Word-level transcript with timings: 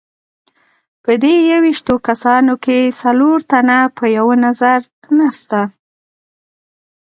په 1.03 1.11
دې 1.23 1.35
یوویشتو 1.51 1.93
کسانو 2.07 2.53
کې 2.63 2.93
څلور 3.01 3.37
تنه 3.51 3.77
په 3.97 4.05
یوه 4.17 4.35
نظر 4.45 4.79
نسته. 5.17 5.59